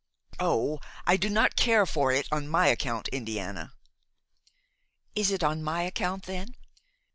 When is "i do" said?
1.05-1.29